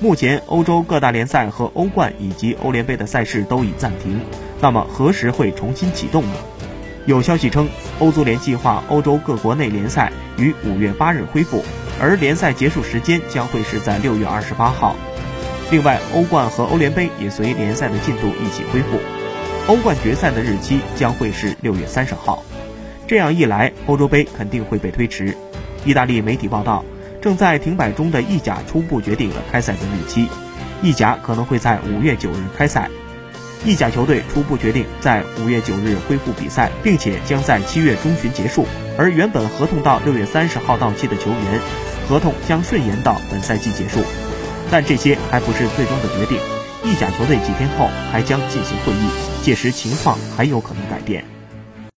[0.00, 4.20] 目前，欧洲各大联赛和欧冠以及欧联杯的赛事都已暂停。
[4.60, 6.34] 那么，何时会重新启动呢？
[7.04, 11.64] 有消息称，欧足联计划欧洲各国内联赛于五月八日恢复，
[12.00, 14.94] 而联赛结束时间将会是在六月二十八号。
[15.72, 19.00] 另外，欧冠和欧联杯也随联赛的进度一起恢复。
[19.66, 22.44] 欧冠决赛的日期将会是六月三十号。
[23.08, 25.36] 这样一来，欧洲杯肯定会被推迟。
[25.84, 26.84] 意大利媒体报道。
[27.20, 30.28] 正在停摆中的意甲初步决定了开赛的日期，
[30.82, 32.88] 意甲可能会在五月九日开赛。
[33.64, 38.64] 意甲球队初步决定在五月九日恢复比赛，并且将在七月中旬结束。
[38.96, 41.60] 而原本合同到六月三十号到期的球员，
[42.08, 44.00] 合同将顺延到本赛季结束。
[44.70, 46.38] 但这些还不是最终的决定，
[46.84, 49.08] 意甲球队几天后还将进行会议，
[49.42, 51.24] 届时情况还有可能改变。